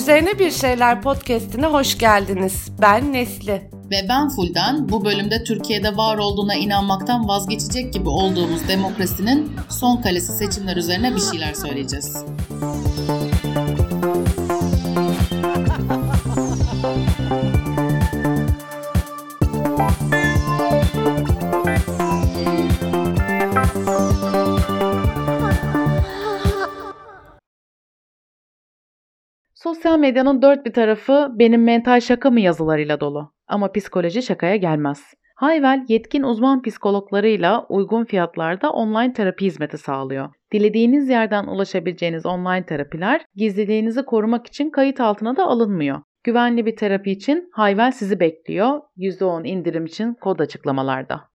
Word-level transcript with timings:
Üzerine 0.00 0.38
Bir 0.38 0.50
Şeyler 0.50 1.02
podcastine 1.02 1.66
hoş 1.66 1.98
geldiniz. 1.98 2.68
Ben 2.80 3.12
Nesli. 3.12 3.70
Ve 3.90 4.06
ben 4.08 4.28
Fulden. 4.28 4.88
Bu 4.88 5.04
bölümde 5.04 5.44
Türkiye'de 5.44 5.96
var 5.96 6.18
olduğuna 6.18 6.54
inanmaktan 6.54 7.28
vazgeçecek 7.28 7.92
gibi 7.92 8.08
olduğumuz 8.08 8.68
demokrasinin 8.68 9.52
son 9.68 9.96
kalesi 9.96 10.32
seçimler 10.32 10.76
üzerine 10.76 11.14
bir 11.14 11.20
şeyler 11.20 11.54
söyleyeceğiz. 11.54 12.24
Sosyal 29.70 29.98
medyanın 29.98 30.42
dört 30.42 30.66
bir 30.66 30.72
tarafı 30.72 31.28
benim 31.34 31.64
mental 31.64 32.00
şaka 32.00 32.30
mı 32.30 32.40
yazılarıyla 32.40 33.00
dolu. 33.00 33.32
Ama 33.48 33.72
psikoloji 33.72 34.22
şakaya 34.22 34.56
gelmez. 34.56 35.14
Hayvel 35.36 35.84
yetkin 35.88 36.22
uzman 36.22 36.62
psikologlarıyla 36.62 37.66
uygun 37.68 38.04
fiyatlarda 38.04 38.70
online 38.70 39.12
terapi 39.12 39.44
hizmeti 39.44 39.78
sağlıyor. 39.78 40.28
Dilediğiniz 40.52 41.08
yerden 41.08 41.46
ulaşabileceğiniz 41.46 42.26
online 42.26 42.66
terapiler 42.66 43.24
gizliliğinizi 43.34 44.04
korumak 44.04 44.46
için 44.46 44.70
kayıt 44.70 45.00
altına 45.00 45.36
da 45.36 45.46
alınmıyor. 45.46 46.02
Güvenli 46.24 46.66
bir 46.66 46.76
terapi 46.76 47.10
için 47.10 47.50
Hayvel 47.52 47.92
sizi 47.92 48.20
bekliyor. 48.20 48.80
%10 48.96 49.46
indirim 49.46 49.84
için 49.84 50.14
kod 50.14 50.38
açıklamalarda. 50.38 51.29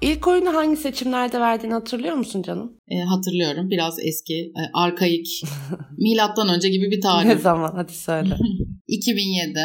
İlk 0.00 0.26
oyunu 0.28 0.54
hangi 0.54 0.76
seçimlerde 0.76 1.40
verdiğini 1.40 1.72
hatırlıyor 1.72 2.14
musun 2.14 2.42
canım? 2.42 2.80
E, 2.88 3.00
hatırlıyorum. 3.00 3.70
Biraz 3.70 3.98
eski, 3.98 4.34
e, 4.34 4.62
arkaik, 4.74 5.42
milattan 5.98 6.48
önce 6.48 6.68
gibi 6.68 6.90
bir 6.90 7.00
tarih. 7.00 7.26
Ne 7.26 7.36
zaman? 7.36 7.72
Hadi 7.74 7.92
söyle. 7.92 8.36
2007. 8.88 9.58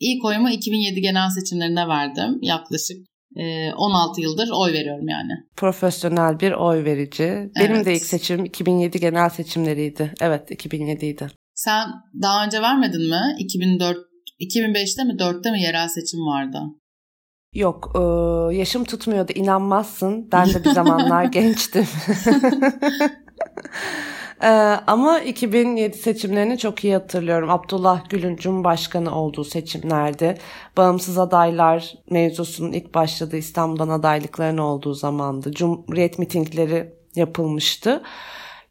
İlk 0.00 0.24
oyumu 0.24 0.50
2007 0.50 1.00
genel 1.00 1.30
seçimlerinde 1.30 1.88
verdim. 1.88 2.38
Yaklaşık 2.42 2.96
e, 3.36 3.72
16 3.72 4.20
yıldır 4.20 4.48
oy 4.50 4.72
veriyorum 4.72 5.08
yani. 5.08 5.32
Profesyonel 5.56 6.40
bir 6.40 6.52
oy 6.52 6.84
verici. 6.84 7.50
Benim 7.60 7.76
evet. 7.76 7.86
de 7.86 7.94
ilk 7.94 8.04
seçimim 8.04 8.44
2007 8.44 9.00
genel 9.00 9.28
seçimleriydi. 9.28 10.14
Evet 10.20 10.50
2007 10.50 11.06
idi. 11.06 11.26
Sen 11.54 11.88
daha 12.22 12.44
önce 12.44 12.62
vermedin 12.62 13.08
mi? 13.08 13.36
2004 13.38 13.96
2005'te 14.40 15.04
mi 15.04 15.12
4'te 15.12 15.50
mi 15.50 15.62
yerel 15.62 15.88
seçim 15.88 16.20
vardı? 16.20 16.58
Yok, 17.54 17.92
e, 17.94 18.00
yaşım 18.54 18.84
tutmuyordu 18.84 19.32
inanmazsın. 19.34 20.28
Ben 20.32 20.48
de 20.48 20.64
bir 20.64 20.70
zamanlar 20.70 21.24
gençtim. 21.32 21.86
e, 24.42 24.48
ama 24.86 25.20
2007 25.20 25.98
seçimlerini 25.98 26.58
çok 26.58 26.84
iyi 26.84 26.94
hatırlıyorum. 26.94 27.50
Abdullah 27.50 28.08
Gül'ün 28.08 28.36
Cumhurbaşkanı 28.36 29.16
olduğu 29.16 29.44
seçimlerde 29.44 30.38
bağımsız 30.76 31.18
adaylar 31.18 31.94
mevzusunun 32.10 32.72
ilk 32.72 32.94
başladığı 32.94 33.36
İstanbul'dan 33.36 33.88
adaylıkların 33.88 34.58
olduğu 34.58 34.94
zamandı. 34.94 35.52
Cumhuriyet 35.52 36.18
mitingleri 36.18 36.94
yapılmıştı. 37.14 38.02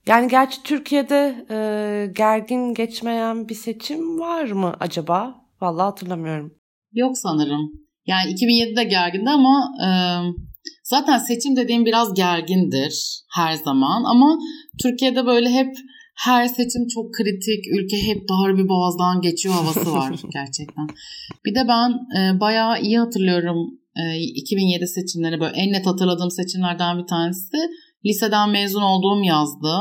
Yani 0.07 0.27
gerçi 0.27 0.63
Türkiye'de 0.63 1.45
e, 1.49 2.07
gergin 2.13 2.73
geçmeyen 2.73 3.49
bir 3.49 3.55
seçim 3.55 4.19
var 4.19 4.51
mı 4.51 4.75
acaba? 4.79 5.45
Vallahi 5.61 5.83
hatırlamıyorum. 5.83 6.53
Yok 6.93 7.17
sanırım. 7.17 7.81
Yani 8.07 8.31
2007'de 8.31 8.83
gergindi 8.83 9.29
ama 9.29 9.71
e, 9.85 9.89
zaten 10.83 11.17
seçim 11.17 11.55
dediğim 11.55 11.85
biraz 11.85 12.13
gergindir 12.13 13.23
her 13.35 13.53
zaman. 13.53 14.03
Ama 14.03 14.37
Türkiye'de 14.81 15.25
böyle 15.25 15.49
hep 15.49 15.75
her 16.17 16.47
seçim 16.47 16.87
çok 16.93 17.13
kritik, 17.13 17.67
ülke 17.77 18.07
hep 18.07 18.29
dar 18.29 18.57
bir 18.57 18.69
boğazdan 18.69 19.21
geçiyor 19.21 19.55
havası 19.55 19.93
var 19.93 20.09
gerçekten. 20.33 20.87
Bir 21.45 21.55
de 21.55 21.67
ben 21.67 21.89
e, 22.17 22.39
bayağı 22.39 22.81
iyi 22.81 22.99
hatırlıyorum 22.99 23.57
e, 23.95 24.19
2007 24.19 24.87
seçimleri 24.87 25.39
böyle 25.39 25.55
en 25.55 25.71
net 25.71 25.87
hatırladığım 25.87 26.31
seçimlerden 26.31 26.97
bir 26.99 27.07
tanesi 27.07 27.57
liseden 28.05 28.49
mezun 28.49 28.81
olduğum 28.81 29.23
yazdı. 29.23 29.73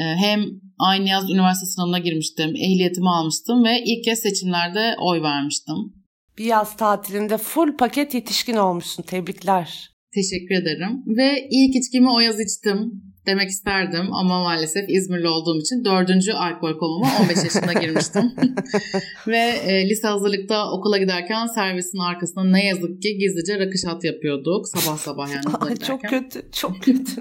E, 0.00 0.04
hem 0.04 0.44
aynı 0.78 1.08
yaz 1.08 1.30
üniversite 1.30 1.66
sınavına 1.66 1.98
girmiştim, 1.98 2.56
ehliyetimi 2.56 3.10
almıştım 3.10 3.64
ve 3.64 3.82
ilk 3.84 4.04
kez 4.04 4.18
seçimlerde 4.18 4.96
oy 5.00 5.22
vermiştim 5.22 5.99
bir 6.40 6.44
yaz 6.44 6.76
tatilinde 6.76 7.38
full 7.38 7.76
paket 7.76 8.14
yetişkin 8.14 8.56
olmuşsun. 8.56 9.02
Tebrikler. 9.02 9.90
Teşekkür 10.14 10.54
ederim. 10.54 10.92
Ve 11.06 11.48
ilk 11.50 11.76
içkimi 11.76 12.10
o 12.10 12.20
yaz 12.20 12.40
içtim 12.40 12.78
demek 13.26 13.48
isterdim 13.48 14.12
ama 14.12 14.42
maalesef 14.42 14.84
İzmirli 14.88 15.28
olduğum 15.28 15.60
için 15.60 15.84
dördüncü 15.84 16.32
alkol 16.32 16.78
komuma 16.78 17.08
15 17.20 17.36
yaşında 17.36 17.72
girmiştim. 17.80 18.32
Ve 19.26 19.44
e, 19.66 19.88
lise 19.88 20.08
hazırlıkta 20.08 20.72
okula 20.72 20.98
giderken 20.98 21.46
servisin 21.46 21.98
arkasında 21.98 22.44
ne 22.44 22.66
yazık 22.66 23.02
ki 23.02 23.18
gizlice 23.18 23.58
rakışat 23.58 24.04
yapıyorduk. 24.04 24.68
Sabah 24.68 24.98
sabah 24.98 25.28
yani 25.28 25.44
Ay, 25.60 25.76
Çok 25.76 26.02
kötü, 26.02 26.42
çok 26.52 26.82
kötü. 26.82 27.12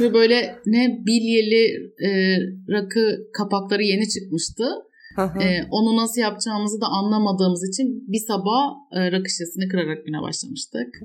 Ve 0.00 0.14
böyle 0.14 0.56
ne 0.66 0.98
bilyeli 1.06 1.64
e, 2.06 2.10
rakı 2.70 3.18
kapakları 3.38 3.82
yeni 3.82 4.08
çıkmıştı. 4.08 4.64
Ee, 5.18 5.62
onu 5.70 5.96
nasıl 5.96 6.20
yapacağımızı 6.20 6.80
da 6.80 6.86
anlamadığımız 6.86 7.68
için 7.68 8.04
bir 8.08 8.26
sabah 8.28 8.62
e, 8.92 9.12
rakı 9.12 9.30
şişesini 9.30 9.68
kırarak 9.68 10.06
güne 10.06 10.22
başlamıştık. 10.22 11.00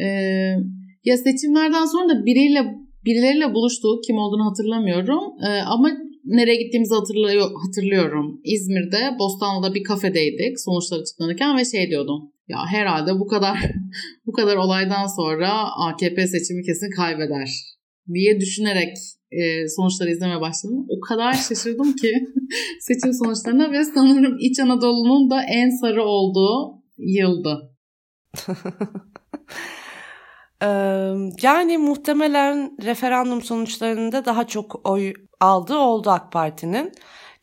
ee, 0.00 0.04
ya 1.04 1.16
seçimlerden 1.16 1.84
sonra 1.84 2.08
da 2.08 2.26
biriyle 2.26 2.74
birileriyle 3.04 3.54
buluştuk. 3.54 4.04
Kim 4.04 4.16
olduğunu 4.16 4.50
hatırlamıyorum. 4.50 5.22
Ee, 5.46 5.48
ama 5.48 5.90
nereye 6.24 6.62
gittiğimizi 6.62 6.94
hatırlıyor, 6.94 7.50
hatırlıyorum. 7.66 8.40
İzmir'de 8.44 9.18
Bostanlı'da 9.18 9.74
bir 9.74 9.84
kafedeydik 9.84 10.60
sonuçlar 10.60 11.00
açıklanırken 11.00 11.58
ve 11.58 11.64
şey 11.64 11.90
diyordum. 11.90 12.32
Ya 12.48 12.58
herhalde 12.66 13.20
bu 13.20 13.26
kadar 13.26 13.58
bu 14.26 14.32
kadar 14.32 14.56
olaydan 14.56 15.06
sonra 15.06 15.50
AKP 15.76 16.26
seçimi 16.26 16.62
kesin 16.62 16.90
kaybeder 16.90 17.73
diye 18.12 18.40
düşünerek 18.40 18.96
e, 19.32 19.68
sonuçları 19.68 20.10
izlemeye 20.10 20.40
başladım. 20.40 20.86
O 20.88 21.00
kadar 21.00 21.32
şaşırdım 21.32 21.92
ki 21.92 22.12
seçim 22.80 23.12
sonuçlarına 23.12 23.72
ve 23.72 23.84
sanırım 23.84 24.36
İç 24.40 24.58
Anadolu'nun 24.58 25.30
da 25.30 25.42
en 25.42 25.70
sarı 25.70 26.04
olduğu 26.04 26.82
yıldı. 26.98 27.70
yani 31.42 31.78
muhtemelen 31.78 32.76
referandum 32.82 33.42
sonuçlarında 33.42 34.24
daha 34.24 34.46
çok 34.46 34.90
oy 34.90 35.12
aldığı 35.40 35.76
oldu 35.76 36.10
AK 36.10 36.32
Parti'nin. 36.32 36.92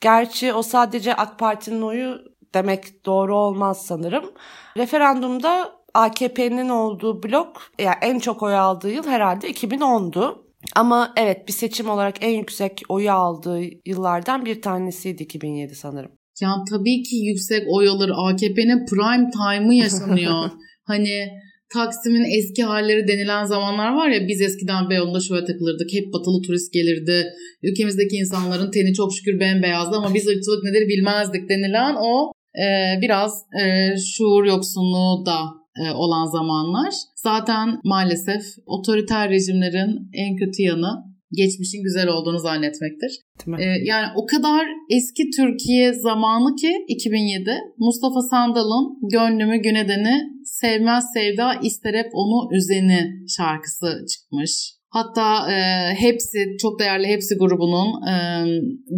Gerçi 0.01 0.53
o 0.53 0.61
sadece 0.61 1.15
AK 1.15 1.39
Parti'nin 1.39 1.81
oyu 1.81 2.17
demek 2.53 3.05
doğru 3.05 3.37
olmaz 3.37 3.85
sanırım. 3.85 4.31
Referandumda 4.77 5.71
AKP'nin 5.93 6.69
olduğu 6.69 7.23
blok 7.23 7.61
yani 7.79 7.95
en 8.01 8.19
çok 8.19 8.43
oy 8.43 8.55
aldığı 8.55 8.91
yıl 8.91 9.07
herhalde 9.07 9.51
2010'du. 9.51 10.50
Ama 10.75 11.13
evet 11.17 11.47
bir 11.47 11.53
seçim 11.53 11.89
olarak 11.89 12.15
en 12.21 12.37
yüksek 12.37 12.81
oyu 12.89 13.11
aldığı 13.11 13.61
yıllardan 13.85 14.45
bir 14.45 14.61
tanesiydi 14.61 15.23
2007 15.23 15.75
sanırım. 15.75 16.11
Ya 16.41 16.55
tabii 16.69 17.03
ki 17.03 17.15
yüksek 17.15 17.63
oy 17.67 17.87
alır. 17.87 18.11
AKP'nin 18.15 18.85
prime 18.85 19.29
time'ı 19.31 19.73
yaşanıyor. 19.73 20.49
hani 20.83 21.27
Taksim'in 21.73 22.37
eski 22.37 22.63
halleri 22.63 23.07
denilen 23.07 23.45
zamanlar 23.45 23.95
var 23.95 24.09
ya 24.09 24.27
biz 24.27 24.41
eskiden 24.41 24.89
Beyoğlu'nda 24.89 25.19
şöyle 25.19 25.45
takılırdık. 25.45 25.93
Hep 25.93 26.13
batılı 26.13 26.41
turist 26.41 26.73
gelirdi. 26.73 27.25
Ülkemizdeki 27.63 28.15
insanların 28.15 28.71
teni 28.71 28.93
çok 28.93 29.13
şükür 29.13 29.39
bembeyazdı 29.39 29.95
ama 29.95 30.13
biz 30.13 30.27
ırkçılık 30.27 30.63
nedir 30.63 30.87
bilmezdik 30.87 31.49
denilen 31.49 31.95
o 31.95 32.31
e, 32.63 32.65
biraz 33.01 33.31
e, 33.61 33.63
şuur 33.97 34.45
yoksunluğu 34.45 35.25
da 35.25 35.60
olan 35.93 36.25
zamanlar. 36.25 36.93
Zaten 37.15 37.79
maalesef 37.83 38.43
otoriter 38.65 39.29
rejimlerin 39.29 40.09
en 40.13 40.35
kötü 40.35 40.61
yanı 40.61 41.11
geçmişin 41.31 41.83
güzel 41.83 42.07
olduğunu 42.07 42.39
zannetmektir. 42.39 43.11
Ee, 43.59 43.63
yani 43.63 44.07
o 44.15 44.25
kadar 44.25 44.67
eski 44.89 45.23
Türkiye 45.37 45.93
zamanı 45.93 46.55
ki 46.55 46.73
2007 46.87 47.51
Mustafa 47.77 48.21
Sandal'ın 48.21 49.09
Gönlümü 49.11 49.57
Günedeni 49.57 50.21
Sevmez 50.45 51.03
Sevda 51.13 51.53
ister 51.63 51.93
hep 51.93 52.09
onu 52.13 52.55
üzeni 52.55 53.09
şarkısı 53.37 54.05
çıkmış. 54.13 54.80
Hatta 54.91 55.51
e, 55.51 55.57
hepsi 55.95 56.39
çok 56.61 56.79
değerli 56.79 57.07
hepsi 57.07 57.35
grubunun 57.37 58.07
e, 58.07 58.13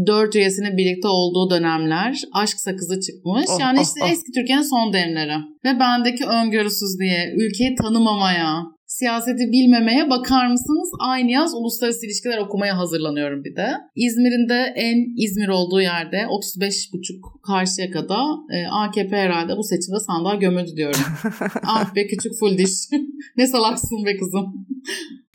dört 0.07 0.35
üyesinin 0.35 0.77
birlikte 0.77 1.07
olduğu 1.07 1.49
dönemler 1.49 2.21
Aşk 2.33 2.59
Sakızı 2.59 2.99
çıkmış. 2.99 3.45
Oh, 3.49 3.59
yani 3.59 3.79
oh, 3.79 3.83
işte 3.83 3.99
oh. 4.03 4.11
eski 4.11 4.31
Türkiye'nin 4.31 4.63
son 4.63 4.93
demleri. 4.93 5.37
Ve 5.65 5.79
bendeki 5.79 6.25
öngörüsüzlüğe, 6.25 7.33
ülkeyi 7.37 7.75
tanımamaya, 7.75 8.63
siyaseti 8.85 9.51
bilmemeye 9.51 10.09
bakar 10.09 10.47
mısınız? 10.47 10.89
Aynı 10.99 11.31
yaz 11.31 11.53
uluslararası 11.53 12.05
ilişkiler 12.05 12.37
okumaya 12.37 12.77
hazırlanıyorum 12.77 13.43
bir 13.43 13.55
de. 13.55 13.67
İzmir'in 13.95 14.49
de 14.49 14.73
en 14.75 14.97
İzmir 15.25 15.47
olduğu 15.47 15.81
yerde 15.81 16.17
35,5 16.17 17.41
karşıya 17.47 17.91
kadar 17.91 18.25
e, 18.55 18.67
AKP 18.67 19.15
herhalde 19.17 19.57
bu 19.57 19.63
seçimde 19.63 19.99
sandığa 20.07 20.35
gömüldü 20.35 20.71
diyorum. 20.75 21.01
ah 21.67 21.95
be 21.95 22.07
küçük 22.07 22.31
full 22.39 22.57
diş. 22.57 22.71
ne 23.37 23.47
salaksın 23.47 24.05
be 24.05 24.17
kızım. 24.17 24.67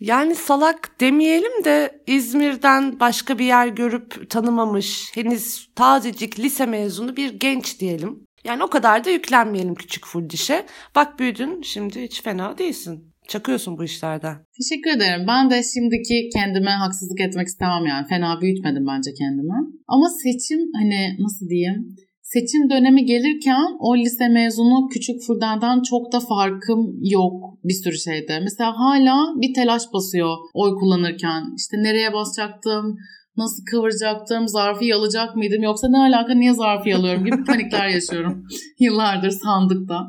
Yani 0.00 0.34
salak 0.34 1.00
demeyelim 1.00 1.64
de 1.64 2.02
İzmir'den 2.06 3.00
başka 3.00 3.38
bir 3.38 3.44
yer 3.44 3.68
görüp 3.68 4.30
tanımamış, 4.30 5.10
henüz 5.14 5.68
tazecik 5.74 6.38
lise 6.38 6.66
mezunu 6.66 7.16
bir 7.16 7.40
genç 7.40 7.80
diyelim. 7.80 8.26
Yani 8.44 8.62
o 8.62 8.70
kadar 8.70 9.04
da 9.04 9.10
yüklenmeyelim 9.10 9.74
küçük 9.74 10.06
fuldişe. 10.06 10.66
Bak 10.94 11.18
büyüdün 11.18 11.62
şimdi 11.62 12.02
hiç 12.02 12.22
fena 12.22 12.58
değilsin. 12.58 13.04
Çakıyorsun 13.28 13.78
bu 13.78 13.84
işlerden. 13.84 14.36
Teşekkür 14.58 14.90
ederim. 14.96 15.26
Ben 15.28 15.50
de 15.50 15.62
şimdiki 15.62 16.28
kendime 16.34 16.70
haksızlık 16.70 17.20
etmek 17.20 17.46
istemem 17.46 17.86
yani. 17.86 18.06
Fena 18.08 18.40
büyütmedim 18.40 18.86
bence 18.86 19.10
kendimi. 19.14 19.52
Ama 19.88 20.06
seçim 20.22 20.60
hani 20.74 21.16
nasıl 21.18 21.48
diyeyim? 21.48 21.96
Seçim 22.32 22.70
dönemi 22.70 23.04
gelirken 23.04 23.76
o 23.78 23.96
lise 23.96 24.28
mezunu 24.28 24.88
küçük 24.88 25.16
Furden'den 25.26 25.82
çok 25.82 26.12
da 26.12 26.20
farkım 26.20 26.80
yok 27.02 27.34
bir 27.64 27.74
sürü 27.84 27.98
şeyde. 27.98 28.40
Mesela 28.40 28.72
hala 28.76 29.16
bir 29.36 29.54
telaş 29.54 29.82
basıyor 29.92 30.36
oy 30.54 30.70
kullanırken. 30.74 31.42
İşte 31.56 31.76
nereye 31.76 32.12
basacaktım, 32.12 32.96
nasıl 33.36 33.64
kıvıracaktım, 33.70 34.48
zarfı 34.48 34.84
yalacak 34.84 35.36
mıydım 35.36 35.62
yoksa 35.62 35.88
ne 35.90 35.98
alaka 35.98 36.34
niye 36.34 36.54
zarfı 36.54 36.88
yalıyorum 36.88 37.24
gibi 37.24 37.44
panikler 37.46 37.88
yaşıyorum 37.88 38.44
yıllardır 38.80 39.30
sandıkta. 39.30 40.08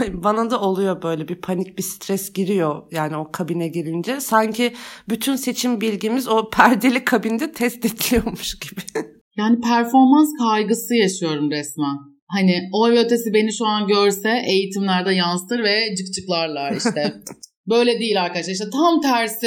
Ay, 0.00 0.22
bana 0.22 0.50
da 0.50 0.60
oluyor 0.60 1.02
böyle 1.02 1.28
bir 1.28 1.40
panik 1.40 1.78
bir 1.78 1.82
stres 1.82 2.32
giriyor 2.32 2.82
yani 2.92 3.16
o 3.16 3.32
kabine 3.32 3.68
girince. 3.68 4.20
Sanki 4.20 4.74
bütün 5.08 5.36
seçim 5.36 5.80
bilgimiz 5.80 6.28
o 6.28 6.50
perdeli 6.50 7.04
kabinde 7.04 7.52
test 7.52 7.84
ediliyormuş 7.84 8.58
gibi. 8.58 8.80
Yani 9.36 9.60
performans 9.60 10.28
kaygısı 10.38 10.94
yaşıyorum 10.94 11.50
resmen. 11.50 11.96
Hani 12.28 12.68
o 12.72 12.90
ve 12.90 12.98
ötesi 12.98 13.34
beni 13.34 13.52
şu 13.52 13.66
an 13.66 13.86
görse 13.86 14.42
eğitimlerde 14.46 15.14
yansıtır 15.14 15.62
ve 15.62 15.94
cıkcıklarlar 15.98 16.76
işte. 16.76 17.14
Böyle 17.68 18.00
değil 18.00 18.22
arkadaşlar 18.22 18.52
işte 18.52 18.70
tam 18.72 19.00
tersi 19.00 19.46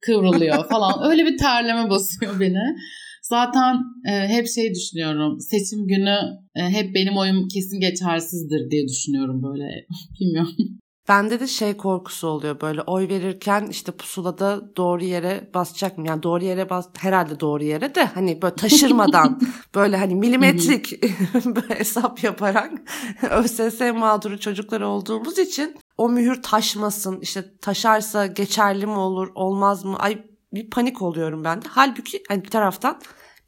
kıvrılıyor 0.00 0.68
falan. 0.70 1.10
Öyle 1.10 1.24
bir 1.24 1.38
terleme 1.38 1.90
basıyor 1.90 2.40
beni. 2.40 2.76
Zaten 3.22 3.76
e, 4.08 4.28
hep 4.28 4.46
şey 4.48 4.74
düşünüyorum. 4.74 5.40
Seçim 5.40 5.86
günü 5.86 6.18
e, 6.56 6.60
hep 6.60 6.94
benim 6.94 7.16
oyum 7.16 7.48
kesin 7.48 7.80
geçersizdir 7.80 8.70
diye 8.70 8.88
düşünüyorum 8.88 9.42
böyle. 9.42 9.86
Bilmiyorum. 10.20 10.78
Bende 11.08 11.40
de 11.40 11.46
şey 11.46 11.76
korkusu 11.76 12.28
oluyor 12.28 12.60
böyle 12.60 12.82
oy 12.82 13.08
verirken 13.08 13.66
işte 13.66 13.92
pusulada 13.92 14.76
doğru 14.76 15.04
yere 15.04 15.50
basacak 15.54 15.98
mı? 15.98 16.06
Yani 16.06 16.22
doğru 16.22 16.44
yere 16.44 16.70
bas 16.70 16.88
herhalde 16.98 17.40
doğru 17.40 17.64
yere 17.64 17.94
de 17.94 18.04
hani 18.04 18.42
böyle 18.42 18.54
taşırmadan 18.54 19.40
böyle 19.74 19.96
hani 19.96 20.14
milimetrik 20.14 21.02
böyle 21.44 21.78
hesap 21.78 22.24
yaparak 22.24 22.72
ÖSS 23.30 23.80
mağduru 23.80 24.40
çocuklar 24.40 24.80
olduğumuz 24.80 25.38
için 25.38 25.76
o 25.98 26.08
mühür 26.08 26.42
taşmasın 26.42 27.20
işte 27.20 27.58
taşarsa 27.60 28.26
geçerli 28.26 28.86
mi 28.86 28.98
olur 28.98 29.28
olmaz 29.34 29.84
mı? 29.84 29.96
Ay 29.98 30.22
bir 30.54 30.70
panik 30.70 31.02
oluyorum 31.02 31.44
ben 31.44 31.62
de. 31.62 31.66
Halbuki 31.70 32.22
hani 32.28 32.44
bir 32.44 32.50
taraftan 32.50 33.00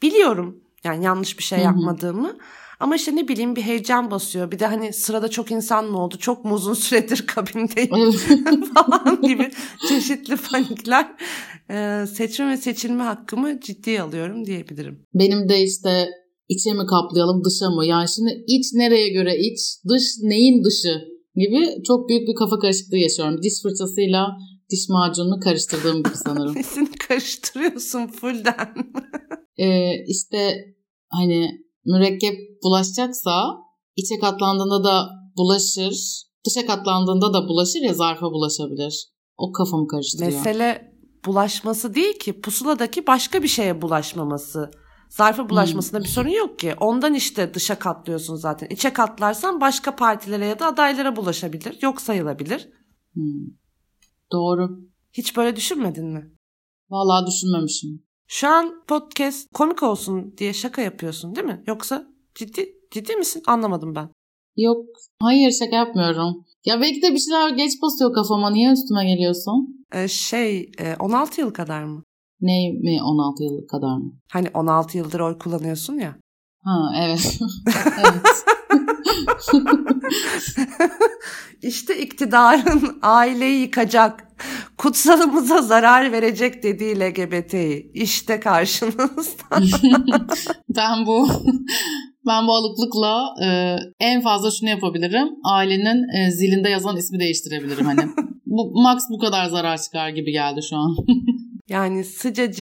biliyorum 0.02 0.60
yani 0.84 1.04
yanlış 1.04 1.38
bir 1.38 1.42
şey 1.42 1.58
yapmadığımı. 1.58 2.36
Ama 2.80 2.96
işte 2.96 3.16
ne 3.16 3.28
bileyim 3.28 3.56
bir 3.56 3.62
heyecan 3.62 4.10
basıyor. 4.10 4.52
Bir 4.52 4.58
de 4.58 4.66
hani 4.66 4.92
sırada 4.92 5.28
çok 5.28 5.50
insan 5.50 5.84
mı 5.84 6.04
oldu? 6.04 6.18
Çok 6.18 6.44
mu 6.44 6.54
uzun 6.54 6.74
süredir 6.84 7.26
kabindeyim 7.26 8.12
falan 8.74 9.22
gibi 9.22 9.50
çeşitli 9.88 10.36
panikler. 10.36 11.16
Ee, 11.70 12.04
seçme 12.06 12.50
ve 12.50 12.56
seçilme 12.56 13.02
hakkımı 13.02 13.60
ciddiye 13.60 14.02
alıyorum 14.02 14.46
diyebilirim. 14.46 15.06
Benim 15.14 15.48
de 15.48 15.62
işte 15.62 16.08
içe 16.48 16.72
mi 16.72 16.86
kaplayalım 16.86 17.42
dışa 17.44 17.70
mı? 17.70 17.86
Yani 17.86 18.08
şimdi 18.08 18.44
iç 18.46 18.66
nereye 18.74 19.08
göre 19.08 19.38
iç, 19.38 19.60
dış 19.88 20.02
neyin 20.22 20.64
dışı 20.64 21.00
gibi 21.34 21.82
çok 21.86 22.08
büyük 22.08 22.28
bir 22.28 22.34
kafa 22.34 22.58
karışıklığı 22.58 22.98
yaşıyorum. 22.98 23.42
Diş 23.42 23.62
fırçasıyla 23.62 24.28
diş 24.70 24.88
macununu 24.88 25.40
karıştırdığım 25.40 26.02
gibi 26.02 26.16
sanırım. 26.24 26.54
Nesini 26.56 26.92
karıştırıyorsun 27.08 28.06
fullden? 28.06 28.74
ee, 29.58 30.04
işte 30.08 30.54
hani 31.10 31.67
mürekkep 31.88 32.62
bulaşacaksa 32.62 33.56
içe 33.96 34.18
katlandığında 34.18 34.84
da 34.84 35.08
bulaşır, 35.36 35.94
dışa 36.46 36.66
katlandığında 36.66 37.32
da 37.32 37.48
bulaşır 37.48 37.80
ya 37.80 37.94
zarfa 37.94 38.26
bulaşabilir. 38.26 39.08
O 39.36 39.52
kafamı 39.52 39.86
karıştırıyor. 39.86 40.32
Mesele 40.32 40.94
bulaşması 41.24 41.94
değil 41.94 42.18
ki 42.18 42.40
pusuladaki 42.40 43.06
başka 43.06 43.42
bir 43.42 43.48
şeye 43.48 43.82
bulaşmaması. 43.82 44.70
Zarfa 45.08 45.48
bulaşmasında 45.48 45.98
hmm. 45.98 46.04
bir 46.04 46.08
sorun 46.08 46.28
yok 46.28 46.58
ki. 46.58 46.74
Ondan 46.80 47.14
işte 47.14 47.54
dışa 47.54 47.78
katlıyorsun 47.78 48.36
zaten. 48.36 48.68
İçe 48.70 48.92
katlarsan 48.92 49.60
başka 49.60 49.96
partilere 49.96 50.46
ya 50.46 50.58
da 50.58 50.66
adaylara 50.66 51.16
bulaşabilir. 51.16 51.78
Yok 51.82 52.00
sayılabilir. 52.00 52.68
Hmm. 53.14 53.46
Doğru. 54.32 54.80
Hiç 55.12 55.36
böyle 55.36 55.56
düşünmedin 55.56 56.06
mi? 56.06 56.36
Vallahi 56.90 57.26
düşünmemişim. 57.26 58.07
Şu 58.30 58.48
an 58.48 58.84
podcast 58.88 59.52
komik 59.54 59.82
olsun 59.82 60.34
diye 60.38 60.52
şaka 60.52 60.82
yapıyorsun 60.82 61.36
değil 61.36 61.46
mi? 61.46 61.62
Yoksa 61.66 62.06
ciddi 62.34 62.74
ciddi 62.90 63.16
misin? 63.16 63.42
Anlamadım 63.46 63.94
ben. 63.94 64.08
Yok. 64.56 64.86
Hayır 65.22 65.50
şaka 65.50 65.76
yapmıyorum. 65.76 66.44
Ya 66.64 66.80
belki 66.80 67.02
de 67.02 67.12
bir 67.12 67.18
şeyler 67.18 67.50
geç 67.50 67.72
basıyor 67.82 68.14
kafama. 68.14 68.50
Niye 68.50 68.72
üstüme 68.72 69.04
geliyorsun? 69.04 69.86
Ee, 69.94 70.08
şey 70.08 70.72
16 70.98 71.40
yıl 71.40 71.50
kadar 71.50 71.84
mı? 71.84 72.04
Ne 72.40 72.72
mi 72.72 73.02
16 73.02 73.42
yıl 73.42 73.66
kadar 73.66 73.96
mı? 73.96 74.12
Hani 74.32 74.48
16 74.54 74.98
yıldır 74.98 75.20
oy 75.20 75.38
kullanıyorsun 75.38 75.94
ya. 75.94 76.16
Ha 76.64 76.92
evet. 77.02 77.38
evet. 77.98 78.44
İşte 81.62 81.98
iktidarın 81.98 82.98
aileyi 83.02 83.60
yıkacak, 83.60 84.28
kutsalımıza 84.78 85.62
zarar 85.62 86.12
verecek 86.12 86.62
dediği 86.62 87.00
LGBT'yi. 87.00 87.90
İşte 87.94 88.40
karşınızda. 88.40 89.44
ben 90.76 91.06
bu 91.06 91.28
ben 92.26 92.46
bu 92.46 92.52
alıklıkla 92.54 93.34
e, 93.44 93.76
en 94.00 94.22
fazla 94.22 94.50
şunu 94.50 94.70
yapabilirim. 94.70 95.28
Ailenin 95.44 96.08
e, 96.16 96.30
zilinde 96.30 96.68
yazan 96.68 96.96
ismi 96.96 97.18
değiştirebilirim 97.20 97.86
hani. 97.86 98.00
bu 98.46 98.82
max 98.82 99.02
bu 99.10 99.18
kadar 99.18 99.46
zarar 99.46 99.78
çıkar 99.78 100.08
gibi 100.08 100.32
geldi 100.32 100.60
şu 100.70 100.76
an. 100.76 100.96
yani 101.68 102.04
sıcacık 102.04 102.68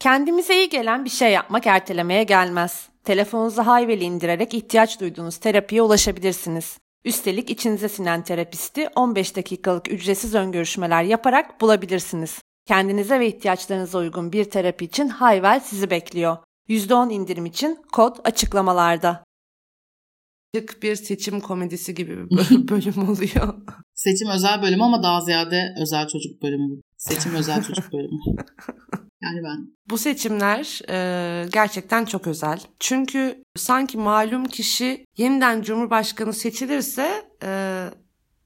Kendimize 0.00 0.56
iyi 0.56 0.68
gelen 0.68 1.04
bir 1.04 1.10
şey 1.10 1.32
yapmak 1.32 1.66
ertelemeye 1.66 2.22
gelmez. 2.22 2.88
Telefonunuza 3.04 3.66
Hayvel'i 3.66 4.04
indirerek 4.04 4.54
ihtiyaç 4.54 5.00
duyduğunuz 5.00 5.36
terapiye 5.36 5.82
ulaşabilirsiniz. 5.82 6.78
Üstelik 7.04 7.50
içinize 7.50 7.88
sinen 7.88 8.24
terapisti 8.24 8.88
15 8.96 9.36
dakikalık 9.36 9.92
ücretsiz 9.92 10.34
ön 10.34 10.52
görüşmeler 10.52 11.02
yaparak 11.02 11.60
bulabilirsiniz. 11.60 12.42
Kendinize 12.66 13.20
ve 13.20 13.26
ihtiyaçlarınıza 13.26 13.98
uygun 13.98 14.32
bir 14.32 14.44
terapi 14.44 14.84
için 14.84 15.08
Hayvel 15.08 15.60
sizi 15.60 15.90
bekliyor. 15.90 16.36
%10 16.68 17.12
indirim 17.12 17.46
için 17.46 17.78
kod 17.92 18.16
açıklamalarda. 18.24 19.24
Bir 20.82 20.96
seçim 20.96 21.40
komedisi 21.40 21.94
gibi 21.94 22.30
bir 22.30 22.68
bölüm 22.68 23.08
oluyor. 23.08 23.54
Seçim 23.94 24.28
özel 24.28 24.62
bölüm 24.62 24.82
ama 24.82 25.02
daha 25.02 25.20
ziyade 25.20 25.74
özel 25.80 26.08
çocuk 26.08 26.42
bölümü. 26.42 26.80
Seçim 26.96 27.34
özel 27.34 27.62
çocuk 27.62 27.92
bölümü. 27.92 28.20
Yani 29.22 29.42
ben. 29.44 29.76
Bu 29.90 29.98
seçimler 29.98 30.80
e, 30.88 31.48
gerçekten 31.52 32.04
çok 32.04 32.26
özel. 32.26 32.60
Çünkü 32.80 33.42
sanki 33.56 33.98
malum 33.98 34.44
kişi 34.44 35.04
yeniden 35.16 35.62
Cumhurbaşkanı 35.62 36.32
seçilirse 36.32 37.24
e, 37.44 37.84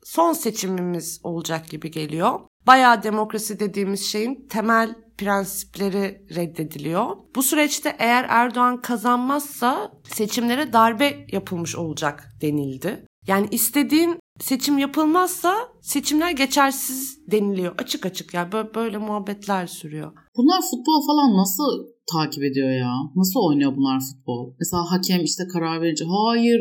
son 0.05 0.33
seçimimiz 0.33 1.21
olacak 1.23 1.69
gibi 1.69 1.91
geliyor. 1.91 2.41
Bayağı 2.67 3.03
demokrasi 3.03 3.61
dediğimiz 3.61 4.05
şeyin 4.05 4.49
temel 4.49 4.95
prensipleri 5.19 6.27
reddediliyor. 6.35 7.17
Bu 7.35 7.43
süreçte 7.43 7.97
eğer 7.99 8.27
Erdoğan 8.29 8.81
kazanmazsa 8.81 9.93
seçimlere 10.05 10.73
darbe 10.73 11.27
yapılmış 11.33 11.77
olacak 11.77 12.29
denildi. 12.41 13.07
Yani 13.27 13.49
istediğin 13.51 14.19
seçim 14.41 14.79
yapılmazsa 14.79 15.55
seçimler 15.83 16.31
geçersiz 16.31 17.19
deniliyor. 17.31 17.75
Açık 17.79 18.07
açık 18.07 18.35
yani 18.35 18.53
böyle, 18.53 18.75
böyle 18.75 18.99
muhabbetler 18.99 19.67
sürüyor. 19.67 20.13
Bunlar 20.37 20.61
futbol 20.71 21.07
falan 21.07 21.37
nasıl 21.37 21.87
takip 22.13 22.45
ediyor 22.45 22.71
ya? 22.71 22.93
Nasıl 23.17 23.41
oynuyor 23.41 23.77
bunlar 23.77 24.01
futbol? 24.01 24.55
Mesela 24.61 24.83
hakem 24.91 25.25
işte 25.25 25.45
karar 25.53 25.83
verince 25.83 26.05
hayır 26.05 26.61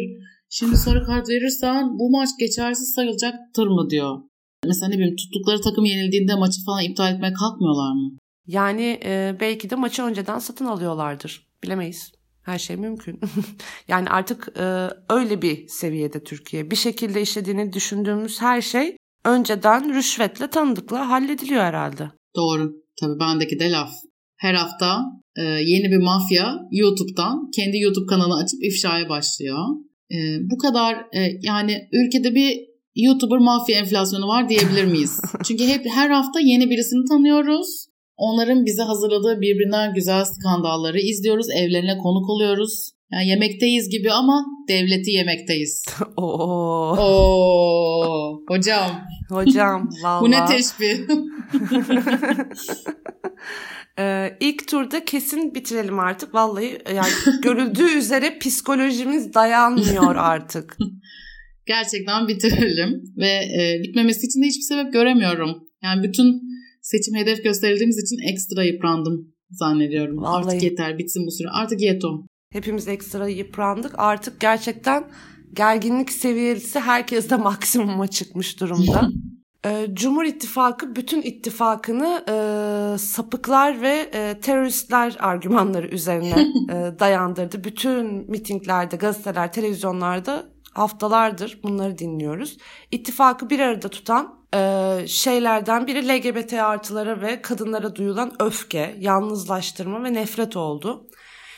şimdi 0.49 0.77
sarı 0.77 1.05
kart 1.05 1.29
verirsen 1.29 1.99
bu 1.99 2.09
maç 2.11 2.29
geçersiz 2.39 2.93
sayılacaktır 2.95 3.67
mı 3.67 3.89
diyor. 3.89 4.17
Mesela 4.65 4.89
ne 4.89 4.95
bileyim 4.95 5.15
tuttukları 5.15 5.61
takım 5.61 5.85
yenildiğinde 5.85 6.35
maçı 6.35 6.65
falan 6.65 6.83
iptal 6.83 7.13
etmeye 7.13 7.33
kalkmıyorlar 7.33 7.93
mı? 7.93 8.17
Yani 8.47 8.99
e, 9.05 9.37
belki 9.39 9.69
de 9.69 9.75
maçı 9.75 10.03
önceden 10.03 10.39
satın 10.39 10.65
alıyorlardır. 10.65 11.47
Bilemeyiz. 11.63 12.11
Her 12.45 12.59
şey 12.59 12.75
mümkün. 12.75 13.19
yani 13.87 14.09
artık 14.09 14.47
e, 14.57 14.89
öyle 15.09 15.41
bir 15.41 15.67
seviyede 15.67 16.23
Türkiye. 16.23 16.71
Bir 16.71 16.75
şekilde 16.75 17.21
işlediğini 17.21 17.73
düşündüğümüz 17.73 18.41
her 18.41 18.61
şey 18.61 18.97
önceden 19.25 19.95
rüşvetle 19.95 20.47
tanıdıkla 20.47 21.09
hallediliyor 21.09 21.61
herhalde. 21.61 22.11
Doğru. 22.35 22.73
Tabii 22.99 23.19
bendeki 23.19 23.59
de 23.59 23.71
laf. 23.71 23.89
Her 24.37 24.53
hafta 24.53 25.01
e, 25.37 25.43
yeni 25.43 25.91
bir 25.91 26.03
mafya 26.03 26.55
YouTube'dan 26.71 27.51
kendi 27.55 27.77
YouTube 27.77 28.05
kanalı 28.05 28.33
açıp 28.43 28.63
ifşaya 28.63 29.09
başlıyor. 29.09 29.59
E, 30.11 30.17
bu 30.51 30.57
kadar 30.57 30.95
e, 30.95 31.39
yani 31.41 31.89
ülkede 31.93 32.35
bir 32.35 32.59
YouTuber 32.95 33.37
mafya 33.37 33.79
enflasyonu 33.79 34.27
var 34.27 34.49
diyebilir 34.49 34.85
miyiz? 34.85 35.21
Çünkü 35.43 35.63
hep 35.63 35.85
her 35.85 36.09
hafta 36.09 36.39
yeni 36.39 36.69
birisini 36.69 37.09
tanıyoruz. 37.09 37.87
Onların 38.17 38.65
bize 38.65 38.83
hazırladığı 38.83 39.41
birbirinden 39.41 39.93
güzel 39.93 40.25
skandalları 40.25 40.99
izliyoruz. 40.99 41.49
Evlerine 41.49 41.97
konuk 41.97 42.29
oluyoruz. 42.29 42.91
Yani 43.11 43.27
yemekteyiz 43.27 43.89
gibi 43.89 44.11
ama 44.11 44.45
devleti 44.67 45.11
yemekteyiz. 45.11 45.85
Oo. 46.17 46.95
Oo. 46.99 48.41
Hocam. 48.47 48.91
Hocam 49.29 49.89
valla. 50.03 50.21
Bu 50.25 50.31
ne 50.31 50.45
teşbih. 50.45 50.99
Ee, 53.99 54.37
ilk 54.39 54.67
turda 54.67 55.05
kesin 55.05 55.55
bitirelim 55.55 55.99
artık. 55.99 56.33
Vallahi 56.33 56.77
yani 56.95 57.41
görüldüğü 57.41 57.97
üzere 57.97 58.39
psikolojimiz 58.39 59.33
dayanmıyor 59.33 60.15
artık. 60.15 60.77
Gerçekten 61.65 62.27
bitirelim 62.27 63.03
ve 63.17 63.27
e, 63.27 63.83
bitmemesi 63.83 64.25
için 64.25 64.41
de 64.41 64.45
hiçbir 64.45 64.75
sebep 64.75 64.93
göremiyorum. 64.93 65.49
Yani 65.83 66.03
bütün 66.03 66.41
seçim 66.85 67.15
hedef 67.15 67.43
gösterildiğimiz 67.43 67.97
için 67.97 68.33
ekstra 68.33 68.63
yıprandım 68.63 69.33
zannediyorum. 69.51 70.17
Vallahi. 70.17 70.45
Artık 70.45 70.63
yeter 70.63 70.97
bitsin 70.97 71.25
bu 71.27 71.31
süre. 71.31 71.47
Artık 71.49 71.81
yeto. 71.81 72.25
Hepimiz 72.51 72.87
ekstra 72.87 73.27
yıprandık. 73.27 73.93
Artık 73.97 74.39
gerçekten 74.39 75.11
gerginlik 75.53 76.11
seviyesi 76.11 76.79
herkeste 76.79 77.35
maksimuma 77.49 78.07
çıkmış 78.07 78.59
durumda. 78.59 79.09
Ee, 79.67 79.87
Cumhur 79.93 80.23
İttifakı 80.23 80.95
bütün 80.95 81.21
ittifakını 81.21 82.23
e, 82.29 82.97
sapıklar 82.97 83.81
ve 83.81 84.09
e, 84.13 84.39
teröristler 84.39 85.15
argümanları 85.19 85.87
üzerine 85.87 86.41
e, 86.69 86.99
dayandırdı. 86.99 87.63
Bütün 87.63 88.31
mitinglerde, 88.31 88.95
gazeteler, 88.95 89.53
televizyonlarda 89.53 90.49
haftalardır 90.73 91.59
bunları 91.63 91.97
dinliyoruz. 91.97 92.57
İttifakı 92.91 93.49
bir 93.49 93.59
arada 93.59 93.89
tutan 93.89 94.44
e, 94.55 95.07
şeylerden 95.07 95.87
biri 95.87 96.07
LGBT 96.07 96.53
artılara 96.53 97.21
ve 97.21 97.41
kadınlara 97.41 97.95
duyulan 97.95 98.33
öfke, 98.39 98.95
yalnızlaştırma 98.99 100.03
ve 100.03 100.13
nefret 100.13 100.57
oldu. 100.57 101.07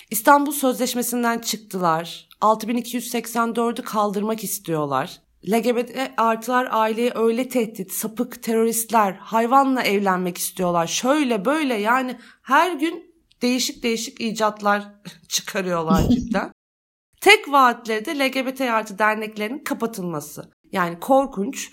İstanbul 0.09 0.51
Sözleşmesi'nden 0.51 1.39
çıktılar. 1.39 2.29
6284'ü 2.41 3.81
kaldırmak 3.81 4.43
istiyorlar. 4.43 5.19
LGBT 5.49 5.91
artılar 6.17 6.67
aileye 6.71 7.11
öyle 7.15 7.49
tehdit, 7.49 7.91
sapık 7.91 8.43
teröristler, 8.43 9.13
hayvanla 9.13 9.81
evlenmek 9.81 10.37
istiyorlar. 10.37 10.87
Şöyle 10.87 11.45
böyle 11.45 11.73
yani 11.73 12.17
her 12.41 12.71
gün 12.73 13.15
değişik 13.41 13.83
değişik 13.83 14.21
icatlar 14.21 14.83
çıkarıyorlar 15.29 16.01
cidden. 16.09 16.51
Tek 17.21 17.51
vaatleri 17.51 18.05
de 18.05 18.19
LGBT 18.19 18.61
artı 18.61 18.99
derneklerin 18.99 19.59
kapatılması. 19.59 20.51
Yani 20.71 20.99
korkunç. 20.99 21.69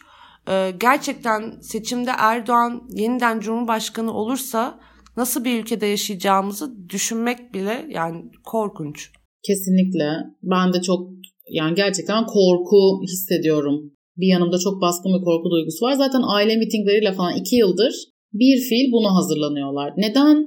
Ee, 0.49 0.73
gerçekten 0.81 1.61
seçimde 1.61 2.11
Erdoğan 2.19 2.89
yeniden 2.97 3.41
Cumhurbaşkanı 3.41 4.13
olursa 4.13 4.81
nasıl 5.17 5.45
bir 5.45 5.61
ülkede 5.61 5.87
yaşayacağımızı 5.87 6.89
düşünmek 6.89 7.55
bile 7.55 7.87
yani 7.91 8.25
korkunç. 8.45 9.11
Kesinlikle. 9.47 10.11
Ben 10.43 10.73
de 10.73 10.83
çok 10.83 11.11
yani 11.51 11.75
gerçekten 11.75 12.27
korku 12.27 13.03
hissediyorum. 13.03 13.93
Bir 14.17 14.27
yanımda 14.27 14.59
çok 14.59 14.83
baskın 14.83 15.13
bir 15.19 15.25
korku 15.25 15.51
duygusu 15.51 15.87
var. 15.87 15.93
Zaten 15.93 16.23
aile 16.27 16.57
mitingleriyle 16.57 17.13
falan 17.13 17.37
iki 17.37 17.57
yıldır 17.57 17.95
bir 18.33 18.57
fiil 18.69 18.93
buna 18.93 19.15
hazırlanıyorlar. 19.15 19.93
Neden 19.97 20.47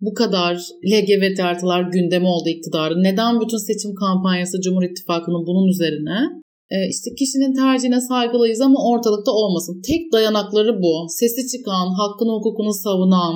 bu 0.00 0.14
kadar 0.14 0.54
LGBT 0.92 1.40
artılar 1.40 1.82
gündemi 1.82 2.26
oldu 2.26 2.48
iktidarın? 2.48 3.02
Neden 3.02 3.40
bütün 3.40 3.56
seçim 3.56 3.94
kampanyası 3.94 4.60
Cumhur 4.60 4.82
İttifakı'nın 4.82 5.46
bunun 5.46 5.68
üzerine? 5.68 6.43
Ee, 6.74 6.88
işte 6.94 7.08
kişinin 7.18 7.54
tercihine 7.54 8.00
saygılıyız 8.00 8.60
ama 8.60 8.78
ortalıkta 8.90 9.32
olmasın. 9.32 9.82
Tek 9.88 10.12
dayanakları 10.12 10.82
bu. 10.82 11.06
Sesi 11.08 11.42
çıkan, 11.52 11.86
hakkını 12.00 12.32
hukukunu 12.32 12.72
savunan, 12.84 13.34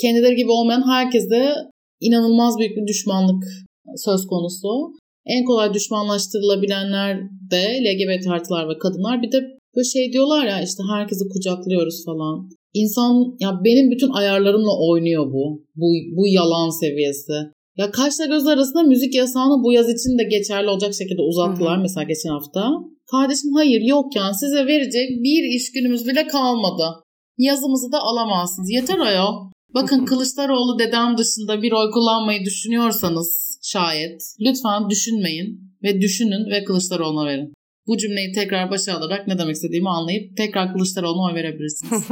kendileri 0.00 0.36
gibi 0.36 0.50
olmayan 0.50 0.84
herkese 0.94 1.54
inanılmaz 2.00 2.58
büyük 2.58 2.76
bir 2.76 2.86
düşmanlık 2.86 3.44
söz 3.96 4.26
konusu. 4.26 4.92
En 5.26 5.44
kolay 5.44 5.74
düşmanlaştırılabilenler 5.74 7.16
de 7.50 7.62
LGBT 7.84 8.26
artılar 8.26 8.68
ve 8.68 8.78
kadınlar. 8.78 9.22
Bir 9.22 9.32
de 9.32 9.38
böyle 9.76 9.84
şey 9.84 10.12
diyorlar 10.12 10.46
ya 10.46 10.62
işte 10.62 10.82
herkesi 10.94 11.24
kucaklıyoruz 11.32 12.04
falan. 12.04 12.50
İnsan 12.74 13.36
ya 13.40 13.60
benim 13.64 13.90
bütün 13.90 14.10
ayarlarımla 14.10 14.78
oynuyor 14.88 15.26
bu. 15.32 15.64
Bu, 15.76 15.86
bu 16.16 16.26
yalan 16.26 16.80
seviyesi. 16.80 17.32
Ya 17.76 17.90
kaşla 17.90 18.26
göz 18.26 18.46
arasında 18.46 18.82
müzik 18.82 19.14
yasağını 19.14 19.64
bu 19.64 19.72
yaz 19.72 19.88
için 19.88 20.18
de 20.18 20.24
geçerli 20.24 20.68
olacak 20.68 20.94
şekilde 20.94 21.22
uzattılar 21.22 21.74
Hı-hı. 21.74 21.82
mesela 21.82 22.04
geçen 22.04 22.30
hafta. 22.30 22.70
Kardeşim 23.10 23.52
hayır 23.54 23.80
yok 23.80 24.16
yani 24.16 24.34
size 24.34 24.66
verecek 24.66 25.10
bir 25.10 25.56
iş 25.56 25.72
günümüz 25.72 26.06
bile 26.06 26.26
kalmadı. 26.26 26.84
Yazımızı 27.38 27.92
da 27.92 27.98
alamazsınız. 27.98 28.70
Yeter 28.70 28.98
ayol. 28.98 29.50
Bakın 29.74 30.04
Kılıçdaroğlu 30.04 30.78
dedem 30.78 31.18
dışında 31.18 31.62
bir 31.62 31.72
oy 31.72 31.90
kullanmayı 31.90 32.44
düşünüyorsanız 32.44 33.58
şayet 33.62 34.22
lütfen 34.40 34.90
düşünmeyin 34.90 35.74
ve 35.82 36.00
düşünün 36.00 36.50
ve 36.50 36.64
Kılıçdaroğlu'na 36.64 37.26
verin. 37.26 37.52
Bu 37.86 37.96
cümleyi 37.96 38.32
tekrar 38.32 38.70
başa 38.70 38.96
alarak 38.96 39.28
ne 39.28 39.38
demek 39.38 39.54
istediğimi 39.54 39.88
anlayıp 39.88 40.36
tekrar 40.36 40.72
Kılıçdaroğlu'na 40.72 41.22
oy 41.22 41.34
verebilirsiniz. 41.34 42.02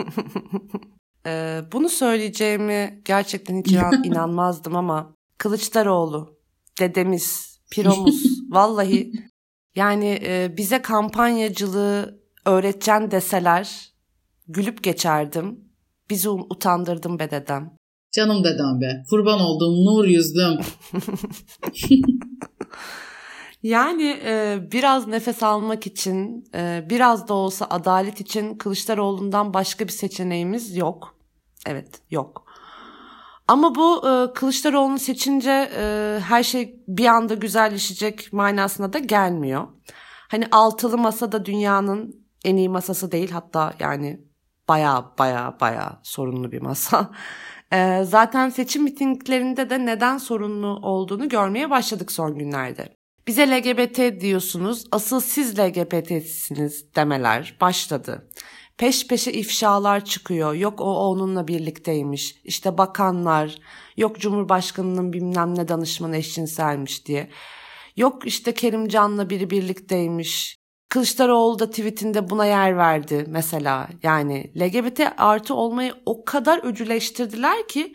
ee, 1.26 1.60
bunu 1.72 1.88
söyleyeceğimi 1.88 3.02
gerçekten 3.04 3.62
hiç 3.62 3.72
inanmazdım 4.04 4.76
ama 4.76 5.17
Kılıçdaroğlu, 5.38 6.38
dedemiz, 6.80 7.60
piromuz 7.70 8.22
vallahi 8.50 9.12
yani 9.74 10.18
e, 10.22 10.56
bize 10.56 10.82
kampanyacılığı 10.82 12.20
öğreteceksin 12.44 13.10
deseler 13.10 13.92
gülüp 14.48 14.82
geçerdim. 14.82 15.60
Bizi 16.10 16.28
utandırdın 16.28 17.18
be 17.18 17.30
dedem. 17.30 17.78
Canım 18.12 18.44
dedem 18.44 18.80
be. 18.80 19.02
Kurban 19.10 19.40
olduğum 19.40 19.84
nur 19.84 20.04
yüzlüm. 20.04 20.58
yani 23.62 24.20
e, 24.24 24.58
biraz 24.72 25.06
nefes 25.06 25.42
almak 25.42 25.86
için, 25.86 26.44
e, 26.54 26.86
biraz 26.90 27.28
da 27.28 27.34
olsa 27.34 27.66
adalet 27.70 28.20
için 28.20 28.54
Kılıçdaroğlu'ndan 28.58 29.54
başka 29.54 29.84
bir 29.84 29.92
seçeneğimiz 29.92 30.76
yok. 30.76 31.18
Evet, 31.66 32.00
yok. 32.10 32.47
Ama 33.48 33.74
bu 33.74 34.08
e, 34.08 34.32
Kılıçdaroğlu'nu 34.32 34.98
seçince 34.98 35.70
e, 35.76 36.18
her 36.20 36.42
şey 36.42 36.82
bir 36.88 37.06
anda 37.06 37.34
güzelleşecek 37.34 38.32
manasına 38.32 38.92
da 38.92 38.98
gelmiyor. 38.98 39.68
Hani 40.28 40.46
altılı 40.50 40.98
masa 40.98 41.32
da 41.32 41.44
dünyanın 41.44 42.26
en 42.44 42.56
iyi 42.56 42.68
masası 42.68 43.12
değil 43.12 43.30
hatta 43.30 43.74
yani 43.80 44.20
baya 44.68 45.12
baya 45.18 45.56
baya 45.60 46.00
sorunlu 46.02 46.52
bir 46.52 46.62
masa. 46.62 47.10
E, 47.72 48.04
zaten 48.04 48.48
seçim 48.48 48.82
mitinglerinde 48.82 49.70
de 49.70 49.86
neden 49.86 50.18
sorunlu 50.18 50.66
olduğunu 50.66 51.28
görmeye 51.28 51.70
başladık 51.70 52.12
son 52.12 52.38
günlerde. 52.38 52.88
Bize 53.26 53.50
LGBT 53.50 54.20
diyorsunuz, 54.20 54.84
asıl 54.92 55.20
siz 55.20 55.58
LGBT'siniz 55.58 56.94
demeler 56.96 57.56
başladı. 57.60 58.28
Peş 58.78 59.06
peşe 59.06 59.32
ifşalar 59.32 60.04
çıkıyor. 60.04 60.54
Yok 60.54 60.80
o 60.80 60.94
onunla 60.96 61.48
birlikteymiş. 61.48 62.36
İşte 62.44 62.78
bakanlar, 62.78 63.58
yok 63.96 64.20
Cumhurbaşkanının 64.20 65.12
bilmem 65.12 65.54
ne 65.54 65.68
danışmanı 65.68 66.16
eşcinselmiş 66.16 67.06
diye. 67.06 67.30
Yok 67.96 68.26
işte 68.26 68.54
Kerimcan'la 68.54 69.30
biri 69.30 69.50
birlikteymiş. 69.50 70.56
Kılıçdaroğlu 70.88 71.58
da 71.58 71.70
tweetinde 71.70 72.30
buna 72.30 72.46
yer 72.46 72.76
verdi 72.76 73.24
mesela. 73.28 73.88
Yani 74.02 74.52
LGBT 74.60 75.00
artı 75.16 75.54
olmayı 75.54 75.94
o 76.06 76.24
kadar 76.24 76.64
öcüleştirdiler 76.64 77.68
ki 77.68 77.94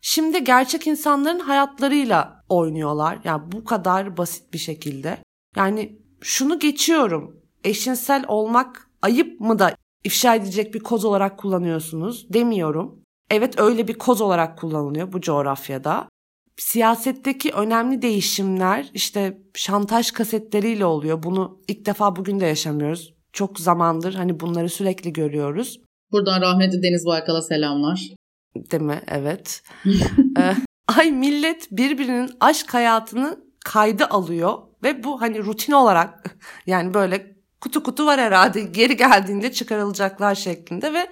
şimdi 0.00 0.44
gerçek 0.44 0.86
insanların 0.86 1.38
hayatlarıyla 1.38 2.44
oynuyorlar. 2.48 3.18
Yani 3.24 3.52
bu 3.52 3.64
kadar 3.64 4.16
basit 4.16 4.52
bir 4.52 4.58
şekilde. 4.58 5.18
Yani 5.56 5.98
şunu 6.20 6.58
geçiyorum. 6.58 7.36
Eşcinsel 7.64 8.24
olmak 8.28 8.90
ayıp 9.02 9.40
mı 9.40 9.58
da 9.58 9.76
ifşa 10.04 10.34
edilecek 10.34 10.74
bir 10.74 10.80
koz 10.80 11.04
olarak 11.04 11.38
kullanıyorsunuz 11.38 12.26
demiyorum. 12.32 13.02
Evet 13.30 13.60
öyle 13.60 13.88
bir 13.88 13.94
koz 13.94 14.20
olarak 14.20 14.58
kullanılıyor 14.58 15.12
bu 15.12 15.20
coğrafyada 15.20 16.08
siyasetteki 16.56 17.52
önemli 17.52 18.02
değişimler 18.02 18.90
işte 18.94 19.42
şantaj 19.54 20.10
kasetleriyle 20.10 20.84
oluyor. 20.84 21.22
Bunu 21.22 21.60
ilk 21.68 21.86
defa 21.86 22.16
bugün 22.16 22.40
de 22.40 22.46
yaşamıyoruz. 22.46 23.14
Çok 23.32 23.60
zamandır 23.60 24.14
hani 24.14 24.40
bunları 24.40 24.68
sürekli 24.68 25.12
görüyoruz. 25.12 25.80
Buradan 26.12 26.40
rahmetli 26.40 26.82
Deniz 26.82 27.06
Baykal'a 27.06 27.42
selamlar. 27.42 28.08
Değil 28.56 28.82
mi? 28.82 29.02
Evet. 29.08 29.62
ee, 30.38 30.54
ay 30.96 31.12
millet 31.12 31.68
birbirinin 31.70 32.30
aşk 32.40 32.74
hayatını 32.74 33.38
kaydı 33.64 34.04
alıyor 34.04 34.58
ve 34.82 35.04
bu 35.04 35.20
hani 35.20 35.44
rutin 35.44 35.72
olarak 35.72 36.36
yani 36.66 36.94
böyle 36.94 37.36
kutu 37.62 37.82
kutu 37.82 38.06
var 38.06 38.20
herhalde 38.20 38.60
geri 38.62 38.96
geldiğinde 38.96 39.52
çıkarılacaklar 39.52 40.34
şeklinde 40.34 40.92
ve 40.92 41.06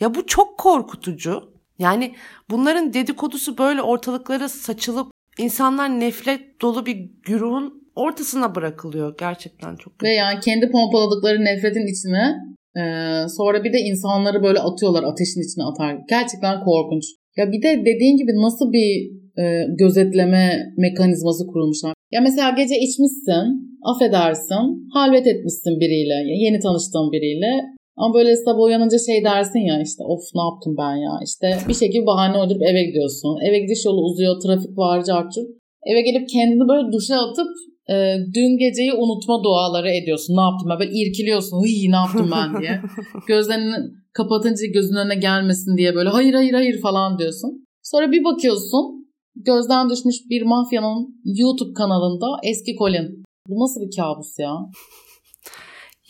ya 0.00 0.14
bu 0.14 0.26
çok 0.26 0.58
korkutucu. 0.58 1.52
Yani 1.78 2.14
bunların 2.50 2.92
dedikodusu 2.92 3.58
böyle 3.58 3.82
ortalıklara 3.82 4.48
saçılıp 4.48 5.12
insanlar 5.38 6.00
nefret 6.00 6.60
dolu 6.62 6.86
bir 6.86 7.10
güruhun 7.22 7.82
ortasına 7.96 8.54
bırakılıyor. 8.54 9.14
Gerçekten 9.18 9.76
çok 9.76 9.98
kötü. 9.98 10.10
Ve 10.10 10.14
yani 10.14 10.40
kendi 10.40 10.70
pompaladıkları 10.70 11.44
nefretin 11.44 11.86
içine 11.92 12.34
e, 12.76 12.82
sonra 13.28 13.64
bir 13.64 13.72
de 13.72 13.78
insanları 13.78 14.42
böyle 14.42 14.58
atıyorlar 14.58 15.02
ateşin 15.02 15.40
içine 15.40 15.64
atar. 15.64 15.98
Gerçekten 16.08 16.64
korkunç. 16.64 17.04
Ya 17.36 17.52
bir 17.52 17.62
de 17.62 17.80
dediğin 17.80 18.16
gibi 18.16 18.32
nasıl 18.32 18.72
bir 18.72 19.10
e, 19.42 19.66
gözetleme 19.78 20.72
mekanizması 20.76 21.46
kurulmuşlar. 21.46 21.94
Ya 22.12 22.20
mesela 22.20 22.50
gece 22.50 22.76
içmişsin, 22.86 23.44
affedersin, 23.90 24.64
halvet 24.96 25.26
etmişsin 25.26 25.80
biriyle, 25.80 26.16
yeni 26.44 26.58
tanıştığın 26.60 27.12
biriyle. 27.12 27.52
Ama 27.96 28.14
böyle 28.14 28.36
sabah 28.36 28.62
uyanınca 28.62 28.98
şey 28.98 29.24
dersin 29.24 29.58
ya 29.70 29.82
işte 29.82 30.02
of 30.04 30.22
ne 30.34 30.42
yaptım 30.48 30.74
ben 30.78 30.96
ya 31.06 31.14
işte 31.28 31.46
bir 31.68 31.74
şekilde 31.74 32.06
bahane 32.06 32.38
uydurup 32.38 32.62
eve 32.62 32.82
gidiyorsun. 32.84 33.34
Eve 33.46 33.58
gidiş 33.58 33.84
yolu 33.84 34.00
uzuyor, 34.08 34.40
trafik 34.40 34.78
var, 34.78 35.04
carçur. 35.04 35.46
Eve 35.90 36.00
gelip 36.02 36.28
kendini 36.28 36.68
böyle 36.68 36.92
duşa 36.92 37.16
atıp 37.26 37.50
e, 37.94 37.94
dün 38.34 38.58
geceyi 38.58 38.92
unutma 38.92 39.44
duaları 39.44 39.90
ediyorsun. 39.90 40.36
Ne 40.36 40.40
yaptım 40.40 40.68
ben? 40.70 40.78
Böyle 40.80 40.92
irkiliyorsun. 41.00 41.62
Hıy 41.62 41.90
ne 41.90 41.96
yaptım 41.96 42.30
ben 42.36 42.60
diye. 42.60 42.80
Gözlerini 43.28 43.76
kapatınca 44.12 44.66
gözün 44.74 44.96
önüne 44.96 45.14
gelmesin 45.14 45.76
diye 45.76 45.94
böyle 45.94 46.08
hayır 46.08 46.34
hayır 46.34 46.52
hayır 46.52 46.80
falan 46.80 47.18
diyorsun. 47.18 47.64
Sonra 47.82 48.12
bir 48.12 48.24
bakıyorsun 48.24 49.01
gözden 49.36 49.90
düşmüş 49.90 50.16
bir 50.30 50.42
mafyanın 50.42 51.20
YouTube 51.24 51.74
kanalında 51.74 52.26
eski 52.42 52.76
Colin. 52.76 53.24
Bu 53.48 53.64
nasıl 53.64 53.80
bir 53.80 53.96
kabus 53.96 54.38
ya? 54.38 54.54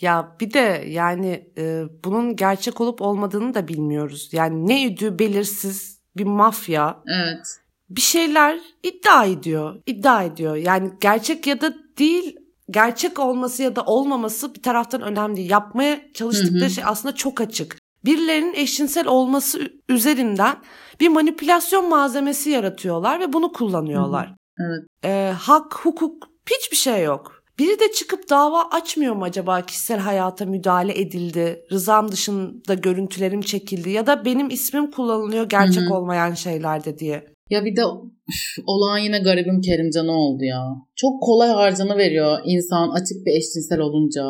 Ya 0.01 0.35
bir 0.39 0.53
de 0.53 0.85
yani 0.87 1.51
e, 1.57 1.83
bunun 2.03 2.35
gerçek 2.35 2.81
olup 2.81 3.01
olmadığını 3.01 3.53
da 3.53 3.67
bilmiyoruz. 3.67 4.29
Yani 4.31 4.67
ne 4.67 4.83
idüğü 4.83 5.19
belirsiz 5.19 5.99
bir 6.17 6.23
mafya. 6.23 7.03
Evet. 7.07 7.47
Bir 7.89 8.01
şeyler 8.01 8.59
iddia 8.83 9.25
ediyor. 9.25 9.81
iddia 9.87 10.23
ediyor. 10.23 10.55
Yani 10.55 10.91
gerçek 11.01 11.47
ya 11.47 11.61
da 11.61 11.73
değil 11.99 12.35
gerçek 12.69 13.19
olması 13.19 13.63
ya 13.63 13.75
da 13.75 13.85
olmaması 13.85 14.55
bir 14.55 14.61
taraftan 14.61 15.01
önemli 15.01 15.37
değil. 15.37 15.49
Yapmaya 15.49 16.01
çalıştıkları 16.13 16.61
hı 16.61 16.65
hı. 16.65 16.69
şey 16.69 16.83
aslında 16.87 17.15
çok 17.15 17.41
açık. 17.41 17.82
Birilerinin 18.05 18.53
eşcinsel 18.53 19.07
olması 19.07 19.59
üzerinden 19.89 20.55
bir 20.99 21.09
manipülasyon 21.09 21.89
malzemesi 21.89 22.49
yaratıyorlar 22.49 23.19
ve 23.19 23.33
bunu 23.33 23.51
kullanıyorlar. 23.51 24.35
Evet. 24.59 24.87
Ee, 25.05 25.33
hak, 25.37 25.75
hukuk 25.75 26.27
hiçbir 26.51 26.77
şey 26.77 27.03
yok. 27.03 27.43
Biri 27.59 27.79
de 27.79 27.91
çıkıp 27.91 28.29
dava 28.29 28.63
açmıyor 28.71 29.15
mu 29.15 29.23
acaba 29.23 29.61
kişisel 29.61 29.99
hayata 29.99 30.45
müdahale 30.45 31.01
edildi, 31.01 31.65
rızam 31.71 32.11
dışında 32.11 32.73
görüntülerim 32.73 33.41
çekildi 33.41 33.89
ya 33.89 34.07
da 34.07 34.25
benim 34.25 34.49
ismim 34.49 34.91
kullanılıyor 34.91 35.49
gerçek 35.49 35.83
Hı-hı. 35.83 35.93
olmayan 35.93 36.33
şeylerde 36.33 36.99
diye. 36.99 37.33
Ya 37.49 37.65
bir 37.65 37.75
de 37.75 37.81
üf, 38.29 38.65
olağan 38.67 38.97
yine 38.97 39.19
garibim 39.19 39.61
Kerimcan'a 39.61 40.11
oldu 40.11 40.43
ya. 40.43 40.63
Çok 40.95 41.21
kolay 41.21 41.49
harcanı 41.49 41.97
veriyor 41.97 42.39
insan 42.45 42.89
açık 42.89 43.25
bir 43.25 43.31
eşcinsel 43.37 43.79
olunca. 43.79 44.23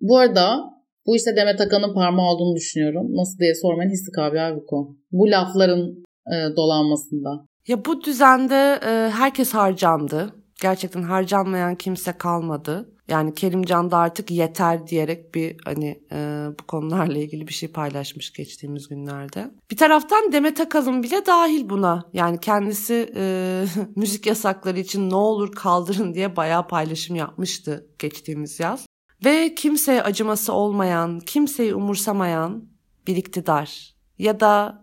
Bu 0.00 0.18
arada 0.18 0.75
bu 1.06 1.16
işte 1.16 1.36
Demet 1.36 1.60
Akan'ın 1.60 1.94
parmağı 1.94 2.26
olduğunu 2.26 2.56
düşünüyorum. 2.56 3.06
Nasıl 3.10 3.38
diye 3.38 3.54
sormayın 3.54 3.90
Hissi 3.90 4.20
Abi 4.20 4.60
bu 4.70 4.96
Bu 5.12 5.30
lafların 5.30 6.04
e, 6.32 6.56
dolanmasında. 6.56 7.46
Ya 7.68 7.84
bu 7.84 8.04
düzende 8.04 8.80
e, 8.86 9.10
herkes 9.10 9.54
harcandı 9.54 10.32
gerçekten 10.62 11.02
harcanmayan 11.02 11.74
kimse 11.74 12.12
kalmadı. 12.12 12.92
Yani 13.08 13.34
Kerimcan 13.34 13.90
da 13.90 13.96
artık 13.96 14.30
yeter 14.30 14.86
diyerek 14.86 15.34
bir 15.34 15.56
hani 15.64 16.02
e, 16.12 16.46
bu 16.60 16.66
konularla 16.66 17.18
ilgili 17.18 17.48
bir 17.48 17.52
şey 17.52 17.68
paylaşmış 17.68 18.32
geçtiğimiz 18.32 18.88
günlerde. 18.88 19.50
Bir 19.70 19.76
taraftan 19.76 20.32
Demet 20.32 20.60
Akalın 20.60 21.02
bile 21.02 21.26
dahil 21.26 21.68
buna. 21.68 22.04
Yani 22.12 22.40
kendisi 22.40 23.12
e, 23.16 23.64
müzik 23.96 24.26
yasakları 24.26 24.78
için 24.78 25.10
ne 25.10 25.14
olur 25.14 25.52
kaldırın 25.52 26.14
diye 26.14 26.36
bayağı 26.36 26.68
paylaşım 26.68 27.16
yapmıştı 27.16 27.86
geçtiğimiz 27.98 28.60
yaz. 28.60 28.86
Ve 29.24 29.54
kimseye 29.54 30.02
acıması 30.02 30.52
olmayan, 30.52 31.20
kimseyi 31.20 31.74
umursamayan 31.74 32.68
bir 33.06 33.16
iktidar. 33.16 33.94
Ya 34.18 34.40
da 34.40 34.82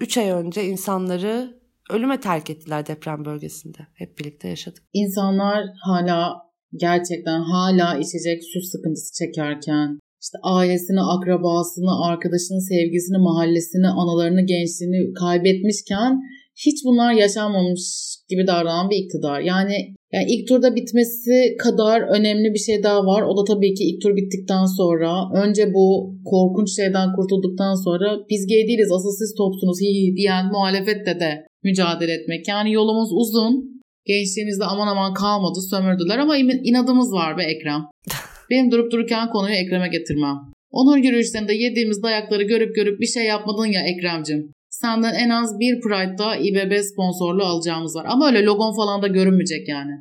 3 0.00 0.16
e, 0.16 0.20
ay 0.20 0.30
önce 0.30 0.64
insanları 0.64 1.60
ölüme 1.90 2.20
terk 2.20 2.50
ettiler 2.50 2.86
deprem 2.86 3.24
bölgesinde. 3.24 3.78
Hep 3.94 4.18
birlikte 4.18 4.48
yaşadık. 4.48 4.82
İnsanlar 4.92 5.64
hala 5.84 6.36
gerçekten 6.76 7.40
hala 7.40 7.98
içecek 7.98 8.42
su 8.52 8.60
sıkıntısı 8.60 9.24
çekerken 9.24 9.98
işte 10.22 10.38
ailesini, 10.42 11.00
akrabasını, 11.00 12.06
arkadaşını, 12.08 12.60
sevgisini, 12.60 13.18
mahallesini, 13.18 13.88
analarını, 13.88 14.46
gençliğini 14.46 15.12
kaybetmişken 15.14 16.20
hiç 16.56 16.84
bunlar 16.84 17.12
yaşanmamış 17.12 17.82
gibi 18.28 18.46
davranan 18.46 18.90
bir 18.90 18.96
iktidar. 18.96 19.40
Yani, 19.40 19.76
yani 20.12 20.26
ilk 20.28 20.48
turda 20.48 20.74
bitmesi 20.74 21.56
kadar 21.58 22.00
önemli 22.00 22.54
bir 22.54 22.58
şey 22.58 22.82
daha 22.82 23.06
var. 23.06 23.22
O 23.22 23.36
da 23.36 23.44
tabii 23.44 23.74
ki 23.74 23.84
ilk 23.84 24.02
tur 24.02 24.16
bittikten 24.16 24.66
sonra 24.78 25.10
önce 25.42 25.74
bu 25.74 26.14
korkunç 26.24 26.76
şeyden 26.76 27.08
kurtulduktan 27.16 27.74
sonra 27.84 28.18
biz 28.30 28.46
gay 28.46 28.68
değiliz 28.68 28.92
asıl 28.92 29.12
siz 29.18 29.34
topsunuz 29.34 29.78
hi 29.80 30.16
diyen 30.16 30.46
muhalefette 30.46 31.20
de 31.20 31.46
mücadele 31.64 32.12
etmek. 32.12 32.48
Yani 32.48 32.72
yolumuz 32.72 33.10
uzun. 33.12 33.72
Gençliğimizde 34.06 34.64
aman 34.64 34.88
aman 34.88 35.14
kalmadı 35.14 35.60
sömürdüler 35.70 36.18
ama 36.18 36.36
inadımız 36.64 37.12
var 37.12 37.38
be 37.38 37.42
Ekrem. 37.42 37.82
Benim 38.50 38.70
durup 38.70 38.92
dururken 38.92 39.30
konuyu 39.30 39.54
Ekrem'e 39.54 39.88
getirmem. 39.88 40.36
Onur 40.70 40.96
yürüyüşlerinde 40.96 41.54
yediğimiz 41.54 42.02
dayakları 42.02 42.42
görüp 42.42 42.74
görüp 42.74 43.00
bir 43.00 43.06
şey 43.06 43.24
yapmadın 43.24 43.66
ya 43.66 43.80
Ekrem'cim. 43.82 44.51
Senden 44.82 45.14
en 45.14 45.30
az 45.30 45.58
bir 45.58 45.80
Pride'da 45.80 46.36
İBB 46.36 46.82
sponsorluğu 46.84 47.44
alacağımız 47.44 47.96
var. 47.96 48.06
Ama 48.08 48.26
öyle 48.26 48.44
logon 48.44 48.76
falan 48.76 49.02
da 49.02 49.06
görünmeyecek 49.06 49.68
yani. 49.68 49.92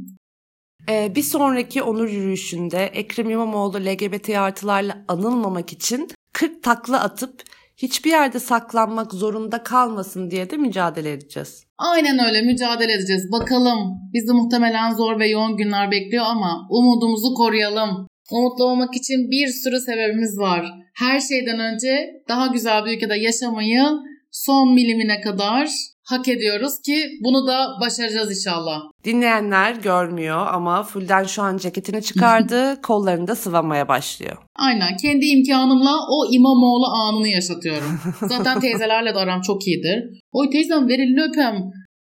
ee, 0.90 1.12
bir 1.14 1.22
sonraki 1.22 1.82
onur 1.82 2.08
yürüyüşünde 2.08 2.84
Ekrem 2.84 3.30
İmamoğlu 3.30 3.76
LGBT 3.76 4.28
artılarla 4.28 5.04
anılmamak 5.08 5.72
için 5.72 6.08
40 6.32 6.62
takla 6.62 7.00
atıp 7.00 7.42
hiçbir 7.76 8.10
yerde 8.10 8.40
saklanmak 8.40 9.12
zorunda 9.12 9.62
kalmasın 9.62 10.30
diye 10.30 10.50
de 10.50 10.56
mücadele 10.56 11.12
edeceğiz. 11.12 11.64
Aynen 11.78 12.18
öyle 12.26 12.42
mücadele 12.42 12.92
edeceğiz. 12.92 13.32
Bakalım 13.32 13.78
bizi 14.12 14.32
muhtemelen 14.32 14.94
zor 14.94 15.20
ve 15.20 15.28
yoğun 15.28 15.56
günler 15.56 15.90
bekliyor 15.90 16.24
ama 16.26 16.66
umudumuzu 16.70 17.34
koruyalım. 17.34 18.06
Umutlu 18.30 18.64
olmak 18.64 18.96
için 18.96 19.30
bir 19.30 19.46
sürü 19.46 19.80
sebebimiz 19.80 20.38
var. 20.38 20.66
Her 20.94 21.20
şeyden 21.20 21.60
önce 21.60 22.10
daha 22.28 22.46
güzel 22.46 22.84
bir 22.84 22.96
ülkede 22.96 23.14
yaşamayı 23.18 23.84
son 24.30 24.74
milimine 24.74 25.20
kadar 25.20 25.68
hak 26.04 26.28
ediyoruz 26.28 26.80
ki 26.80 27.10
bunu 27.24 27.46
da 27.46 27.66
başaracağız 27.80 28.30
inşallah. 28.38 28.80
Dinleyenler 29.04 29.74
görmüyor 29.74 30.46
ama 30.46 30.82
Fulden 30.82 31.24
şu 31.24 31.42
an 31.42 31.56
ceketini 31.56 32.02
çıkardı, 32.02 32.80
kollarını 32.82 33.26
da 33.26 33.34
sıvamaya 33.34 33.88
başlıyor. 33.88 34.36
Aynen 34.56 34.96
kendi 34.96 35.26
imkanımla 35.26 35.96
o 36.10 36.32
İmamoğlu 36.32 36.86
anını 36.86 37.28
yaşatıyorum. 37.28 38.00
Zaten 38.20 38.60
teyzelerle 38.60 39.14
de 39.14 39.18
aram 39.18 39.40
çok 39.40 39.66
iyidir. 39.66 40.20
Oy 40.32 40.50
teyzem 40.50 40.88
ver 40.88 40.98
elini 40.98 41.22
öpem 41.22 41.56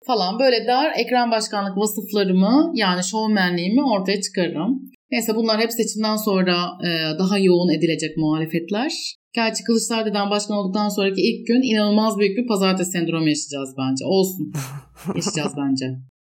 falan 0.07 0.39
böyle 0.39 0.67
der 0.67 0.93
ekran 0.97 1.31
başkanlık 1.31 1.77
vasıflarımı 1.77 2.71
yani 2.75 3.05
şovmenliğimi 3.05 3.83
ortaya 3.85 4.21
çıkarırım. 4.21 4.93
Neyse 5.13 5.37
bunlar 5.37 5.61
hep 5.61 5.73
seçimden 5.73 6.17
sonra 6.17 6.57
e, 6.85 7.19
daha 7.19 7.39
yoğun 7.39 7.69
edilecek 7.69 8.17
muhalefetler. 8.17 8.93
Gerçi 9.33 9.65
Kılıçdaroğlu'dan 9.65 10.31
başkan 10.31 10.57
olduktan 10.57 10.89
sonraki 10.89 11.21
ilk 11.21 11.47
gün 11.47 11.63
inanılmaz 11.63 12.19
büyük 12.19 12.39
bir 12.39 12.47
pazartesi 12.47 12.91
sendromu 12.91 13.29
yaşayacağız 13.29 13.75
bence. 13.79 14.05
Olsun. 14.05 14.53
yaşayacağız 15.17 15.53
bence. 15.57 15.87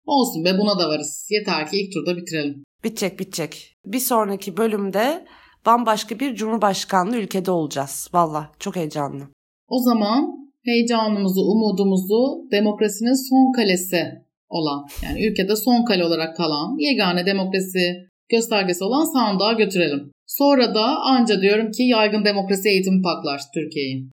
Olsun 0.06 0.44
be 0.44 0.58
buna 0.58 0.78
da 0.78 0.88
varız. 0.88 1.28
Yeter 1.30 1.70
ki 1.70 1.80
ilk 1.80 1.92
turda 1.92 2.16
bitirelim. 2.16 2.64
Bitecek 2.84 3.20
bitecek. 3.20 3.76
Bir 3.86 3.98
sonraki 3.98 4.56
bölümde 4.56 5.24
bambaşka 5.66 6.20
bir 6.20 6.34
cumhurbaşkanlığı 6.34 7.16
ülkede 7.16 7.50
olacağız. 7.50 8.08
Valla 8.12 8.50
çok 8.58 8.76
heyecanlı. 8.76 9.22
O 9.68 9.78
zaman 9.82 10.50
heyecanımızı, 10.64 11.40
umudumuzu 11.40 12.50
demokrasinin 12.52 13.28
son 13.30 13.52
kalesi 13.52 14.04
olan 14.48 14.86
yani 15.02 15.26
ülkede 15.26 15.56
son 15.56 15.84
kale 15.84 16.04
olarak 16.04 16.36
kalan 16.36 16.76
yegane 16.78 17.26
demokrasi 17.26 18.07
göstergesi 18.28 18.84
olan 18.84 19.04
sandığa 19.12 19.52
götürelim. 19.52 20.12
Sonra 20.26 20.74
da 20.74 21.00
anca 21.00 21.40
diyorum 21.40 21.70
ki 21.70 21.82
yaygın 21.82 22.24
demokrasi 22.24 22.68
eğitimi 22.68 23.02
paklar 23.02 23.40
Türkiye'yi. 23.54 24.08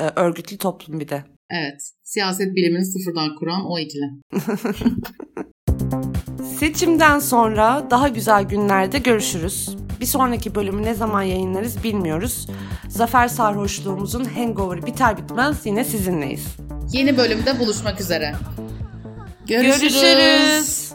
Ee, 0.00 0.04
örgütlü 0.16 0.58
toplum 0.58 1.00
bir 1.00 1.08
de. 1.08 1.24
Evet. 1.50 1.80
Siyaset 2.02 2.56
bilimini 2.56 2.84
sıfırdan 2.84 3.36
kuran 3.36 3.70
o 3.70 3.78
ikili. 3.78 4.10
Seçimden 6.58 7.18
sonra 7.18 7.86
daha 7.90 8.08
güzel 8.08 8.44
günlerde 8.44 8.98
görüşürüz. 8.98 9.76
Bir 10.00 10.06
sonraki 10.06 10.54
bölümü 10.54 10.82
ne 10.82 10.94
zaman 10.94 11.22
yayınlarız 11.22 11.84
bilmiyoruz. 11.84 12.46
Zafer 12.88 13.28
sarhoşluğumuzun 13.28 14.24
hangover 14.24 14.86
biter 14.86 15.18
bitmez 15.18 15.66
yine 15.66 15.84
sizinleyiz. 15.84 16.46
Yeni 16.92 17.16
bölümde 17.16 17.58
buluşmak 17.60 18.00
üzere. 18.00 18.34
Görüşürüz. 19.46 19.80
Görüşürüz. 19.80 20.92